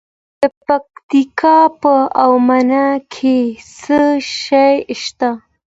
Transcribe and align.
د 0.41 0.43
پکتیکا 0.65 1.57
په 1.81 1.93
اومنه 2.25 2.85
کې 3.13 3.37
څه 3.77 3.99
شی 4.41 4.77
شته؟ 5.01 5.31